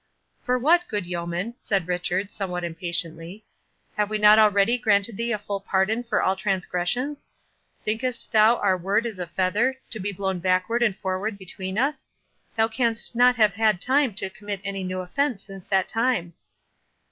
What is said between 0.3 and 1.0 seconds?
"For what,